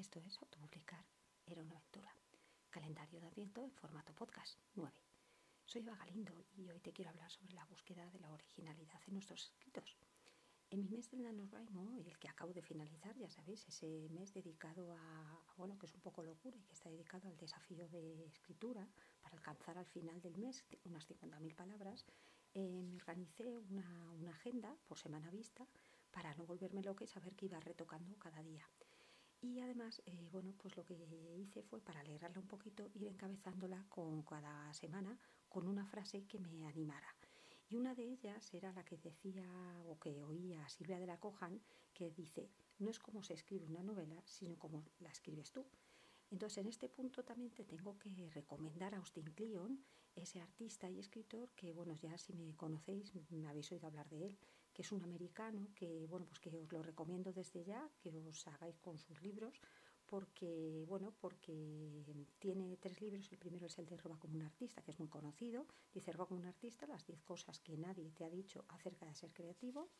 Esto 0.00 0.18
es 0.20 0.38
Autopublicar 0.38 1.04
era 1.44 1.60
una 1.60 1.72
aventura. 1.72 2.10
Calendario 2.70 3.20
de 3.20 3.26
Adviento 3.26 3.62
en 3.62 3.70
formato 3.72 4.14
podcast 4.14 4.58
9. 4.74 4.96
Soy 5.66 5.82
Eva 5.82 5.94
Galindo 5.94 6.46
y 6.56 6.70
hoy 6.70 6.80
te 6.80 6.90
quiero 6.90 7.10
hablar 7.10 7.30
sobre 7.30 7.52
la 7.52 7.66
búsqueda 7.66 8.08
de 8.08 8.18
la 8.18 8.32
originalidad 8.32 8.98
en 9.06 9.12
nuestros 9.12 9.44
escritos. 9.44 9.98
En 10.70 10.80
mi 10.80 10.88
mes 10.88 11.10
del 11.10 11.22
NaNoWriMo, 11.22 11.98
el 11.98 12.18
que 12.18 12.30
acabo 12.30 12.54
de 12.54 12.62
finalizar, 12.62 13.14
ya 13.18 13.28
sabéis, 13.28 13.68
ese 13.68 14.08
mes 14.08 14.32
dedicado 14.32 14.90
a, 14.94 15.44
bueno, 15.58 15.78
que 15.78 15.84
es 15.84 15.94
un 15.94 16.00
poco 16.00 16.22
locura 16.22 16.56
y 16.56 16.62
que 16.62 16.72
está 16.72 16.88
dedicado 16.88 17.28
al 17.28 17.36
desafío 17.36 17.86
de 17.90 18.24
escritura 18.24 18.88
para 19.20 19.36
alcanzar 19.36 19.76
al 19.76 19.86
final 19.86 20.18
del 20.22 20.38
mes 20.38 20.64
unas 20.84 21.06
50.000 21.10 21.54
palabras, 21.54 22.06
eh, 22.54 22.82
me 22.82 22.96
organicé 22.96 23.58
una, 23.58 24.30
agenda 24.30 24.74
por 24.88 24.96
semana 24.96 25.30
vista 25.30 25.66
para 26.10 26.34
no 26.36 26.46
volverme 26.46 26.82
loca 26.82 27.04
y 27.04 27.06
saber 27.06 27.36
que 27.36 27.44
iba 27.44 27.60
retocando 27.60 28.18
cada 28.18 28.42
día. 28.42 28.66
Y 29.42 29.60
además, 29.60 30.02
eh, 30.04 30.28
bueno, 30.30 30.52
pues 30.58 30.76
lo 30.76 30.84
que 30.84 30.94
hice 31.38 31.62
fue 31.62 31.80
para 31.80 32.00
alegrarla 32.00 32.40
un 32.40 32.46
poquito, 32.46 32.90
ir 32.94 33.04
encabezándola 33.04 33.86
con 33.88 34.22
cada 34.22 34.72
semana 34.74 35.18
con 35.48 35.66
una 35.66 35.86
frase 35.86 36.26
que 36.26 36.38
me 36.38 36.66
animara. 36.66 37.16
Y 37.68 37.76
una 37.76 37.94
de 37.94 38.04
ellas 38.04 38.52
era 38.52 38.72
la 38.72 38.84
que 38.84 38.98
decía 38.98 39.48
o 39.86 39.98
que 39.98 40.22
oía 40.24 40.68
Silvia 40.68 40.98
de 40.98 41.06
la 41.06 41.18
Cojan, 41.18 41.60
que 41.94 42.10
dice, 42.10 42.50
no 42.78 42.90
es 42.90 42.98
como 42.98 43.22
se 43.22 43.34
escribe 43.34 43.66
una 43.66 43.82
novela, 43.82 44.20
sino 44.26 44.58
como 44.58 44.84
la 44.98 45.08
escribes 45.10 45.52
tú. 45.52 45.64
Entonces, 46.30 46.58
en 46.58 46.66
este 46.66 46.88
punto 46.88 47.24
también 47.24 47.52
te 47.52 47.64
tengo 47.64 47.98
que 47.98 48.30
recomendar 48.30 48.94
a 48.94 48.98
Austin 48.98 49.32
Kleon, 49.34 49.84
ese 50.16 50.40
artista 50.40 50.90
y 50.90 50.98
escritor 50.98 51.50
que, 51.52 51.72
bueno, 51.72 51.94
ya 51.94 52.18
si 52.18 52.34
me 52.34 52.54
conocéis, 52.56 53.12
me 53.30 53.48
habéis 53.48 53.72
oído 53.72 53.86
hablar 53.86 54.08
de 54.08 54.26
él, 54.26 54.38
que 54.72 54.82
es 54.82 54.92
un 54.92 55.02
americano, 55.02 55.68
que, 55.74 56.06
bueno, 56.06 56.26
pues 56.26 56.40
que 56.40 56.50
os 56.50 56.72
lo 56.72 56.82
recomiendo 56.82 57.32
desde 57.32 57.64
ya, 57.64 57.90
que 58.00 58.10
os 58.10 58.46
hagáis 58.46 58.78
con 58.78 58.98
sus 58.98 59.20
libros, 59.22 59.60
porque, 60.06 60.84
bueno, 60.88 61.14
porque 61.20 62.02
tiene 62.40 62.76
tres 62.78 63.00
libros. 63.00 63.30
El 63.30 63.38
primero 63.38 63.66
es 63.66 63.78
el 63.78 63.86
de 63.86 63.96
Roba 63.96 64.18
como 64.18 64.34
un 64.34 64.42
artista, 64.42 64.82
que 64.82 64.90
es 64.90 64.98
muy 64.98 65.08
conocido. 65.08 65.66
Dice 65.94 66.10
Roba 66.10 66.26
como 66.26 66.40
un 66.40 66.46
artista, 66.46 66.86
las 66.88 67.06
diez 67.06 67.22
cosas 67.22 67.60
que 67.60 67.76
nadie 67.76 68.10
te 68.10 68.24
ha 68.24 68.28
dicho 68.28 68.64
acerca 68.68 69.06
de 69.06 69.14
ser 69.14 69.32
creativo. 69.32 69.90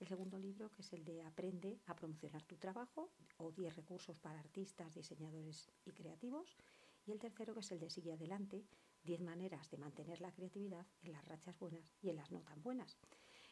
El 0.00 0.06
segundo 0.06 0.38
libro, 0.38 0.70
que 0.70 0.80
es 0.80 0.92
el 0.94 1.04
de 1.04 1.22
Aprende 1.22 1.80
a 1.86 1.94
promocionar 1.94 2.42
tu 2.44 2.56
trabajo, 2.56 3.10
o 3.36 3.52
diez 3.52 3.76
recursos 3.76 4.16
para 4.18 4.40
artistas, 4.40 4.94
diseñadores 4.94 5.70
y 5.84 5.92
creativos. 5.92 6.56
Y 7.04 7.12
el 7.12 7.18
tercero, 7.18 7.52
que 7.52 7.60
es 7.60 7.70
el 7.70 7.78
de 7.78 7.90
Sigue 7.90 8.12
Adelante, 8.14 8.64
diez 9.02 9.20
maneras 9.20 9.70
de 9.70 9.76
mantener 9.76 10.20
la 10.22 10.32
creatividad 10.32 10.86
en 11.02 11.12
las 11.12 11.24
rachas 11.26 11.58
buenas 11.58 11.92
y 12.00 12.08
en 12.08 12.16
las 12.16 12.30
no 12.30 12.40
tan 12.40 12.62
buenas. 12.62 12.96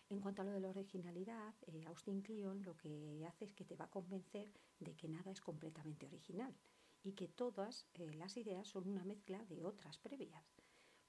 En 0.09 0.21
cuanto 0.21 0.43
a 0.43 0.45
lo 0.45 0.53
de 0.53 0.61
la 0.61 0.69
originalidad, 0.69 1.53
eh, 1.67 1.85
Austin 1.87 2.23
Kleon 2.23 2.63
lo 2.63 2.77
que 2.77 3.27
hace 3.27 3.45
es 3.45 3.53
que 3.53 3.65
te 3.65 3.75
va 3.75 3.87
a 3.87 3.91
convencer 3.91 4.53
de 4.79 4.95
que 4.95 5.09
nada 5.09 5.33
es 5.33 5.41
completamente 5.41 6.07
original 6.07 6.55
y 7.03 7.13
que 7.15 7.27
todas 7.27 7.89
eh, 7.95 8.15
las 8.15 8.37
ideas 8.37 8.69
son 8.69 8.89
una 8.89 9.05
mezcla 9.05 9.45
de 9.47 9.65
otras 9.65 9.99
previas. 9.99 10.55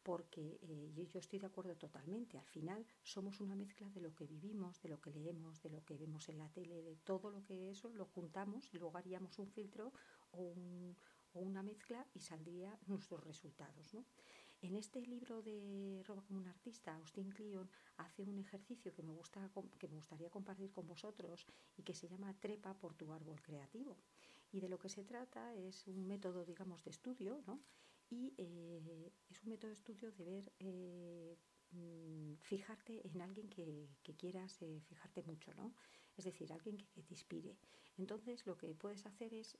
Porque 0.02 0.58
eh, 0.64 1.08
yo 1.12 1.20
estoy 1.20 1.38
de 1.38 1.46
acuerdo 1.46 1.76
totalmente, 1.76 2.40
al 2.40 2.48
final 2.48 2.88
somos 3.04 3.40
una 3.40 3.56
mezcla 3.56 3.88
de 3.92 4.02
lo 4.02 4.16
que 4.16 4.26
vivimos, 4.26 4.82
de 4.82 4.90
lo 4.90 5.00
que 5.00 5.12
leemos, 5.12 5.62
de 5.62 5.70
lo 5.70 5.84
que 5.84 5.98
vemos 5.98 6.28
en 6.30 6.40
la 6.40 6.50
tele, 6.50 6.82
de 6.82 6.96
todo 6.96 7.30
lo 7.30 7.44
que 7.44 7.70
eso 7.70 7.90
lo 7.90 8.06
juntamos 8.06 8.74
y 8.74 8.80
luego 8.80 8.98
haríamos 8.98 9.38
un 9.38 9.48
filtro 9.48 9.94
o 10.32 10.42
un, 10.42 10.98
o 11.34 11.40
una 11.42 11.62
mezcla 11.62 12.08
y 12.16 12.22
saldría 12.22 12.80
nuestros 12.88 13.24
resultados. 13.24 13.94
¿no? 13.94 14.06
En 14.62 14.76
este 14.76 15.02
libro 15.02 15.44
de 15.44 16.02
Roba 16.08 16.24
como 16.24 16.40
un 16.40 16.48
artista, 16.48 16.96
Austin 16.96 17.30
Kleon 17.30 17.70
hace 17.98 18.24
un 18.24 18.40
ejercicio 18.40 18.92
que 18.92 19.04
me, 19.04 19.14
gusta, 19.14 19.52
que 19.78 19.88
me 19.88 19.96
gustaría 19.96 20.32
compartir 20.32 20.72
con 20.72 20.88
vosotros 20.88 21.46
y 21.78 21.84
que 21.84 21.94
se 21.94 22.08
llama 22.08 22.34
Trepa 22.40 22.74
por 22.74 22.96
tu 22.96 23.14
árbol 23.14 23.40
creativo. 23.42 23.98
Y 24.52 24.60
de 24.60 24.68
lo 24.68 24.80
que 24.80 24.90
se 24.90 25.04
trata 25.04 25.54
es 25.54 25.86
un 25.88 26.08
método, 26.08 26.44
digamos, 26.44 26.84
de 26.84 26.90
estudio, 26.90 27.44
¿no? 27.46 27.62
Y 28.10 28.34
eh, 28.38 29.12
es 29.30 29.44
un 29.44 29.50
método 29.50 29.68
de 29.68 29.76
estudio 29.76 30.12
de 30.12 30.26
ver, 30.26 30.52
eh, 30.60 31.38
mm, 31.72 32.36
fijarte 32.38 33.08
en 33.08 33.22
alguien 33.22 33.50
que, 33.50 33.90
quieras 34.18 34.60
eh, 34.64 34.82
fijarte 34.88 35.22
mucho, 35.22 35.54
¿no? 35.54 35.76
Es 36.16 36.26
decir, 36.26 36.52
alguien 36.52 36.78
que, 36.78 36.88
que, 36.88 37.04
te 37.04 37.14
inspire. 37.14 37.56
Entonces, 37.98 38.48
lo 38.48 38.58
que 38.58 38.74
puedes 38.74 39.06
hacer 39.06 39.36
es 39.36 39.60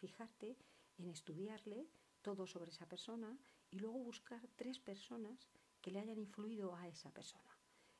fijarte 0.00 0.56
en 0.98 1.08
estudiarle 1.10 1.86
todo 2.26 2.46
sobre 2.46 2.70
esa 2.70 2.86
persona 2.94 3.30
y 3.70 3.76
luego 3.78 3.98
buscar 4.12 4.42
tres 4.56 4.78
personas 4.78 5.38
que 5.80 5.90
le 5.92 6.00
hayan 6.00 6.18
influido 6.18 6.74
a 6.74 6.88
esa 6.88 7.10
persona. 7.12 7.52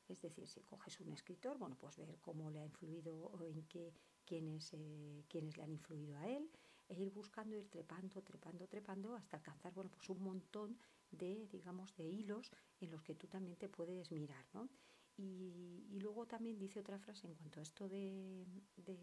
Es 0.08 0.20
decir, 0.20 0.48
si 0.48 0.60
coges 0.62 0.98
un 1.00 1.10
escritor, 1.12 1.58
bueno, 1.58 1.76
pues 1.78 1.96
ver 1.98 2.18
cómo 2.20 2.50
le 2.50 2.60
ha 2.60 2.64
influido 2.64 3.14
o 3.14 3.42
en 3.44 3.62
qué, 3.72 3.92
quiénes, 4.24 4.72
eh, 4.72 5.24
quiénes 5.28 5.56
le 5.56 5.62
han 5.62 5.72
influido 5.72 6.16
a 6.16 6.28
él, 6.28 6.50
e 6.88 6.94
ir 7.00 7.10
buscando, 7.10 7.56
ir 7.56 7.68
trepando, 7.68 8.22
trepando, 8.22 8.66
trepando, 8.66 9.14
hasta 9.14 9.36
alcanzar, 9.36 9.72
bueno, 9.72 9.90
pues 9.90 10.08
un 10.10 10.22
montón 10.22 10.78
de, 11.10 11.46
digamos, 11.50 11.94
de 11.96 12.04
hilos 12.04 12.50
en 12.80 12.90
los 12.90 13.02
que 13.02 13.14
tú 13.14 13.26
también 13.26 13.56
te 13.56 13.68
puedes 13.68 14.10
mirar, 14.10 14.44
¿no? 14.52 14.68
Y, 15.16 15.98
luego 16.00 16.26
también 16.26 16.58
dice 16.58 16.80
otra 16.80 16.98
frase 16.98 17.26
en 17.26 17.34
cuanto 17.34 17.60
a 17.60 17.62
esto 17.62 17.88
de, 17.88 18.44
de 18.76 18.98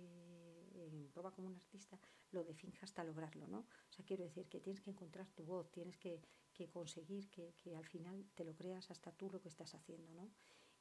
prueba 1.12 1.32
como 1.32 1.48
un 1.48 1.56
artista, 1.56 2.00
lo 2.32 2.44
de 2.44 2.56
hasta 2.82 3.04
lograrlo, 3.04 3.48
¿no? 3.48 3.60
O 3.60 3.94
sea, 3.94 4.06
quiero 4.06 4.24
decir 4.24 4.48
que 4.48 4.60
tienes 4.60 4.82
que 4.82 4.92
encontrar 4.92 5.28
tu 5.30 5.44
voz, 5.44 5.72
tienes 5.72 5.98
que, 5.98 6.22
conseguir 6.72 7.28
que, 7.32 7.76
al 7.76 7.86
final 7.86 8.24
te 8.36 8.44
lo 8.44 8.54
creas 8.56 8.92
hasta 8.92 9.12
tú 9.12 9.32
lo 9.32 9.42
que 9.42 9.50
estás 9.50 9.74
haciendo, 9.74 10.14
¿no? 10.14 10.30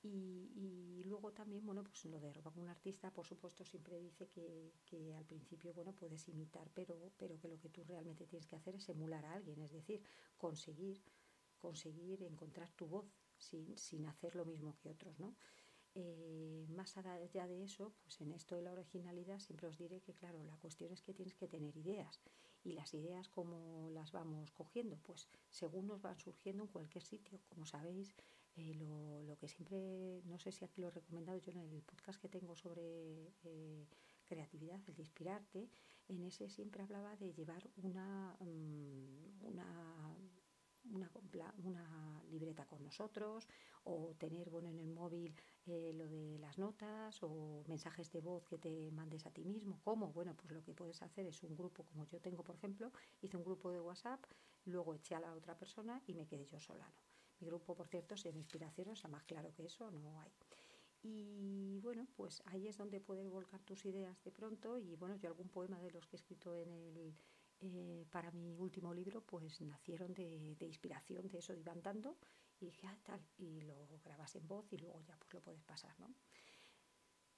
Y, 0.03 1.03
luego 1.05 1.33
también, 1.33 1.65
bueno, 1.65 1.83
pues 1.83 2.05
lo 2.05 2.21
de 2.21 2.33
roba 2.33 2.51
como 2.53 2.65
un 2.65 2.69
artista, 2.69 3.11
por 3.11 3.27
supuesto, 3.27 3.65
siempre 3.65 3.99
dice 3.99 4.29
que, 4.29 4.75
que, 4.85 5.15
al 5.15 5.25
principio, 5.25 5.73
bueno, 5.73 5.93
puedes 5.95 6.29
imitar, 6.29 6.71
pero, 6.75 7.13
pero 7.17 7.39
que 7.39 7.49
lo 7.49 7.59
que 7.59 7.71
tú 7.71 7.83
realmente 7.85 8.27
tienes 8.27 8.47
que 8.47 8.57
hacer 8.57 8.77
es 8.77 8.89
emular 8.89 9.25
a 9.25 9.33
alguien, 9.33 9.61
es 9.63 9.73
decir, 9.73 10.03
conseguir, 10.37 11.03
conseguir 11.59 12.23
encontrar 12.23 12.71
tu 12.73 12.87
voz 12.87 13.07
sin, 13.39 13.77
sin 13.77 14.07
hacer 14.07 14.37
lo 14.37 14.45
mismo 14.45 14.77
que 14.77 14.91
otros, 14.91 15.19
¿no? 15.19 15.35
Eh, 15.95 16.67
más 16.69 16.97
allá 16.97 17.47
de 17.47 17.65
eso, 17.65 17.93
pues 18.03 18.21
en 18.21 18.33
esto 18.33 18.55
de 18.55 18.63
la 18.63 18.73
originalidad 18.73 19.41
siempre 19.41 19.67
os 19.67 19.77
diré 19.77 20.01
que, 20.01 20.15
claro, 20.15 20.43
la 20.45 20.57
cuestión 20.57 20.93
es 20.93 21.03
que 21.03 21.15
tienes 21.15 21.35
que 21.35 21.49
tener 21.49 21.77
ideas. 21.77 22.21
Y 22.63 22.73
las 22.73 22.93
ideas, 22.95 23.29
¿cómo 23.29 23.91
las 23.91 24.13
vamos 24.13 24.53
cogiendo? 24.53 24.99
Pues 24.99 25.29
según 25.49 25.87
nos 25.87 26.03
van 26.03 26.19
surgiendo 26.19 26.65
en 26.65 26.69
cualquier 26.69 27.03
sitio. 27.03 27.41
Como 27.49 27.67
sabéis, 27.67 28.15
eh, 28.57 28.75
lo, 28.75 29.23
lo, 29.23 29.37
que 29.39 29.49
siempre, 29.49 30.23
no 30.27 30.39
sé 30.39 30.53
si 30.53 30.65
aquí 30.65 30.81
lo 30.81 30.89
he 30.89 30.91
recomendado 30.91 31.39
yo 31.39 31.53
en 31.53 31.59
el 31.59 31.83
podcast 31.83 32.21
que 32.21 32.29
tengo 32.29 32.55
sobre 32.57 33.33
eh, 33.45 33.87
creatividad, 34.25 34.81
el 34.87 34.95
de 34.95 35.03
inspirarte, 35.03 35.69
en 36.09 36.23
ese 36.25 36.49
siempre 36.49 36.83
hablaba 36.83 37.17
de 37.17 37.33
llevar 37.33 37.69
una, 37.77 38.37
mm, 38.41 39.47
una 39.47 40.17
una, 40.93 41.11
una, 41.65 42.23
libreta 42.31 42.67
con 42.67 42.83
nosotros 42.83 43.49
o 43.85 44.15
tener 44.19 44.51
bueno 44.51 44.69
en 44.69 44.79
el 44.79 44.89
móvil 44.89 45.35
eh, 45.67 45.93
lo 45.95 46.09
de 46.09 46.39
las 46.39 46.59
notas 46.59 47.23
o 47.23 47.65
mensajes 47.67 48.11
de 48.13 48.21
voz 48.21 48.45
que 48.45 48.59
te 48.59 48.91
mandes 48.93 49.27
a 49.27 49.31
ti 49.31 49.45
mismo. 49.45 49.81
¿Cómo? 49.83 50.13
Bueno, 50.13 50.35
pues 50.37 50.53
lo 50.53 50.63
que 50.63 50.75
puedes 50.75 51.03
hacer 51.03 51.27
es 51.27 51.43
un 51.43 51.57
grupo 51.57 51.85
como 51.85 52.05
yo 52.07 52.21
tengo, 52.21 52.43
por 52.43 52.57
ejemplo, 52.57 52.93
hice 53.21 53.37
un 53.37 53.45
grupo 53.45 53.71
de 53.71 53.81
WhatsApp, 53.81 54.25
luego 54.65 54.95
eché 54.95 55.15
a 55.15 55.21
la 55.21 55.33
otra 55.33 55.57
persona 55.57 56.03
y 56.07 56.15
me 56.15 56.27
quedé 56.27 56.47
yo 56.47 56.61
sola. 56.61 56.87
¿no? 56.89 57.03
Mi 57.41 57.47
grupo, 57.47 57.75
por 57.75 57.89
cierto, 57.89 58.15
es 58.15 58.23
de 58.23 58.31
inspiración, 58.31 58.91
o 58.91 58.97
sea, 58.97 59.09
más 59.09 59.25
claro 59.25 59.53
que 59.55 59.65
eso 59.65 59.91
no 59.91 60.21
hay. 60.21 60.31
Y 61.03 61.79
bueno, 61.81 62.07
pues 62.15 62.43
ahí 62.47 62.69
es 62.69 62.77
donde 62.77 63.01
puedes 63.01 63.29
volcar 63.31 63.63
tus 63.63 63.87
ideas 63.87 64.23
de 64.23 64.31
pronto 64.31 64.79
y 64.79 64.97
bueno, 64.97 65.17
yo 65.17 65.29
algún 65.29 65.49
poema 65.49 65.81
de 65.81 65.91
los 65.91 66.07
que 66.07 66.17
he 66.17 66.19
escrito 66.19 66.55
en 66.55 66.71
el 66.71 67.15
eh, 67.61 68.07
para 68.11 68.31
mi 68.31 68.57
último 68.57 68.95
libro, 68.95 69.21
pues 69.23 69.61
nacieron 69.61 70.15
de, 70.15 70.57
inspiración 70.61 71.29
de 71.29 71.39
eso, 71.39 71.55
iban 71.55 71.83
dando 71.83 72.17
y 72.59 72.67
dije, 72.67 72.87
ah, 72.87 72.99
tal, 73.03 73.21
y 73.39 73.61
lo 73.63 73.87
grabas 74.05 74.35
en 74.37 74.47
voz 74.47 74.73
y 74.73 74.79
luego 74.79 75.01
ya 75.03 75.17
pues 75.17 75.35
lo 75.35 75.41
puedes 75.41 75.63
pasar, 75.63 75.99
¿no? 76.01 76.15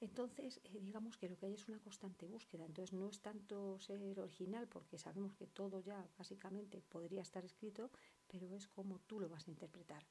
Entonces, 0.01 0.61
eh, 0.65 0.81
digamos 0.81 1.17
que 1.17 1.29
lo 1.29 1.37
que 1.37 1.47
hay 1.47 1.55
es 1.55 1.69
una 1.69 1.79
constante 1.79 2.27
búsqueda, 2.27 2.65
entonces 2.65 2.93
no 2.93 3.09
es 3.09 3.21
tanto 3.21 3.79
ser 3.79 4.19
original, 4.19 4.67
porque 4.69 4.99
sabemos 4.99 5.35
que 5.35 5.47
todo 5.47 5.81
ya 5.81 6.09
básicamente 6.19 6.83
podría 6.83 7.23
estar 7.23 7.45
escrito, 7.45 7.91
pero 8.27 8.53
es 8.55 8.67
como 8.67 8.99
tú 9.01 9.21
lo 9.21 9.29
vas 9.29 9.47
a 9.47 9.51
interpretar. 9.51 10.05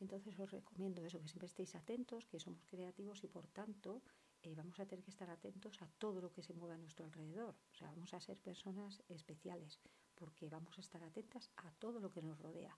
Entonces 0.00 0.38
os 0.38 0.50
recomiendo 0.50 1.04
eso, 1.04 1.20
que 1.20 1.28
siempre 1.28 1.46
estéis 1.46 1.74
atentos, 1.74 2.26
que 2.26 2.40
somos 2.40 2.64
creativos 2.66 3.22
y 3.22 3.28
por 3.28 3.46
tanto 3.48 4.02
eh, 4.42 4.54
vamos 4.54 4.78
a 4.80 4.86
tener 4.86 5.04
que 5.04 5.10
estar 5.10 5.30
atentos 5.30 5.80
a 5.82 5.86
todo 5.98 6.20
lo 6.20 6.32
que 6.32 6.42
se 6.42 6.54
mueva 6.54 6.74
a 6.74 6.78
nuestro 6.78 7.04
alrededor. 7.04 7.54
O 7.72 7.74
sea, 7.74 7.88
vamos 7.88 8.12
a 8.14 8.20
ser 8.20 8.38
personas 8.38 9.02
especiales 9.08 9.80
porque 10.14 10.48
vamos 10.48 10.76
a 10.78 10.80
estar 10.80 11.02
atentas 11.02 11.50
a 11.56 11.70
todo 11.72 12.00
lo 12.00 12.10
que 12.10 12.22
nos 12.22 12.38
rodea. 12.38 12.76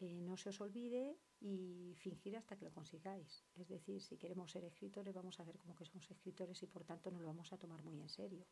Eh, 0.00 0.20
no 0.20 0.36
se 0.36 0.50
os 0.50 0.60
olvide 0.60 1.18
y 1.40 1.94
fingir 1.96 2.36
hasta 2.36 2.56
que 2.56 2.64
lo 2.64 2.72
consigáis. 2.72 3.44
Es 3.54 3.68
decir, 3.68 4.00
si 4.02 4.16
queremos 4.16 4.50
ser 4.50 4.64
escritores, 4.64 5.14
vamos 5.14 5.40
a 5.40 5.44
ver 5.44 5.58
como 5.58 5.74
que 5.74 5.84
somos 5.84 6.08
escritores 6.10 6.62
y 6.62 6.66
por 6.66 6.84
tanto 6.84 7.10
nos 7.10 7.20
lo 7.20 7.28
vamos 7.28 7.52
a 7.52 7.58
tomar 7.58 7.82
muy 7.82 8.00
en 8.00 8.08
serio 8.08 8.46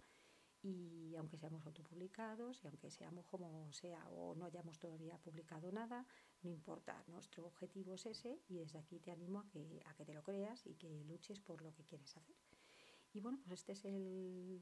y 0.66 1.14
aunque 1.16 1.36
seamos 1.36 1.64
autopublicados 1.64 2.60
y 2.62 2.66
aunque 2.66 2.90
seamos 2.90 3.24
como 3.26 3.72
sea 3.72 4.04
o 4.10 4.34
no 4.34 4.46
hayamos 4.46 4.78
todavía 4.78 5.16
publicado 5.18 5.70
nada, 5.70 6.04
no 6.42 6.50
importa, 6.50 7.04
nuestro 7.06 7.46
objetivo 7.46 7.94
es 7.94 8.06
ese 8.06 8.40
y 8.48 8.56
desde 8.56 8.78
aquí 8.78 8.98
te 8.98 9.12
animo 9.12 9.38
a 9.38 9.48
que, 9.48 9.80
a 9.86 9.94
que 9.94 10.04
te 10.04 10.14
lo 10.14 10.22
creas 10.22 10.66
y 10.66 10.74
que 10.74 11.04
luches 11.04 11.40
por 11.40 11.62
lo 11.62 11.72
que 11.72 11.84
quieres 11.84 12.16
hacer. 12.16 12.36
Y 13.12 13.20
bueno, 13.20 13.38
pues 13.46 13.60
este 13.60 13.72
es 13.72 13.84
el, 13.84 14.60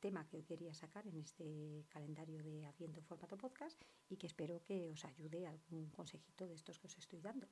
tema 0.00 0.26
que 0.28 0.44
quería 0.44 0.72
sacar 0.72 1.06
en 1.06 1.18
este 1.18 1.84
calendario 1.88 2.42
de 2.42 2.66
Adviento 2.66 3.00
en 3.00 3.06
formato 3.06 3.36
podcast 3.36 3.80
y 4.08 4.16
que 4.16 4.26
espero 4.26 4.62
que 4.62 4.88
os 4.88 5.04
ayude 5.04 5.46
algún 5.46 5.90
consejito 5.90 6.46
de 6.46 6.54
estos 6.54 6.78
que 6.78 6.86
os 6.86 6.96
estoy 6.96 7.20
dando. 7.20 7.48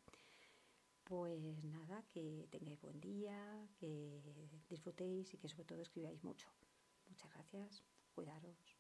Pues 1.03 1.65
nada, 1.65 2.03
que 2.09 2.47
tengáis 2.51 2.81
buen 2.81 3.01
día, 3.01 3.69
que 3.77 4.23
disfrutéis 4.71 5.35
y 5.35 5.39
que 5.39 5.49
sobre 5.49 5.65
todo 5.65 5.83
escribáis 5.83 6.23
mucho. 6.23 6.49
Muchas 7.25 7.33
gracias, 7.33 7.83
cuidaros. 8.15 8.74